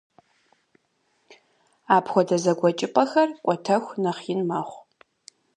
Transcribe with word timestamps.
Апхуэдэ 1.95 2.37
зэгуэкӏыпӏэхэр 2.43 3.29
кӏуэтэху 3.43 3.97
нэхъ 4.03 4.23
ин 4.33 4.41
мэхъу. 4.49 4.81